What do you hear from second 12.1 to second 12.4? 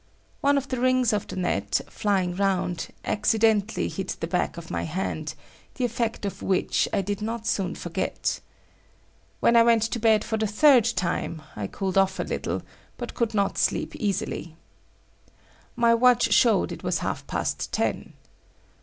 a